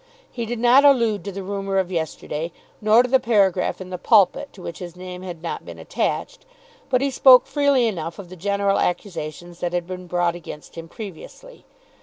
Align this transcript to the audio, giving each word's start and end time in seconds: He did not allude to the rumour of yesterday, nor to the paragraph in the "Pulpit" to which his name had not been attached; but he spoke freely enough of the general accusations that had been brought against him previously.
He 0.31 0.47
did 0.47 0.57
not 0.57 0.83
allude 0.83 1.23
to 1.25 1.31
the 1.31 1.43
rumour 1.43 1.77
of 1.77 1.91
yesterday, 1.91 2.51
nor 2.81 3.03
to 3.03 3.07
the 3.07 3.19
paragraph 3.19 3.79
in 3.79 3.91
the 3.91 3.99
"Pulpit" 3.99 4.51
to 4.53 4.63
which 4.63 4.79
his 4.79 4.95
name 4.95 5.21
had 5.21 5.43
not 5.43 5.63
been 5.63 5.77
attached; 5.77 6.43
but 6.89 7.01
he 7.01 7.11
spoke 7.11 7.45
freely 7.45 7.85
enough 7.85 8.17
of 8.17 8.29
the 8.29 8.35
general 8.35 8.79
accusations 8.79 9.59
that 9.59 9.73
had 9.73 9.85
been 9.85 10.07
brought 10.07 10.33
against 10.33 10.73
him 10.75 10.87
previously. 10.87 11.65